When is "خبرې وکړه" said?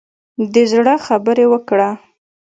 1.05-1.89